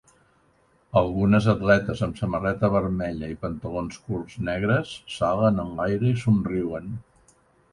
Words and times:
Algunes 1.01 1.49
atletes 1.51 2.01
amb 2.07 2.17
samarreta 2.21 2.69
vermella 2.77 3.29
i 3.33 3.37
pantalons 3.43 4.01
curts 4.09 4.41
negres 4.49 4.95
salen 5.19 5.65
en 5.65 5.71
l'aire 5.83 6.11
i 6.15 6.19
somriuen. 6.25 6.91